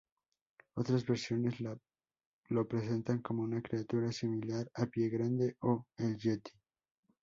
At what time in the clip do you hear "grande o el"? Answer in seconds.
5.09-6.17